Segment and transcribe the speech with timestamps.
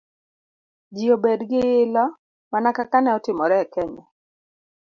[0.95, 2.05] ji obed gi ilo,
[2.51, 4.03] mana kaka ne otimore e Kenya